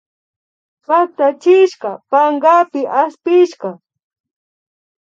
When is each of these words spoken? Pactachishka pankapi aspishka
Pactachishka 0.85 1.89
pankapi 2.09 2.81
aspishka 3.01 3.69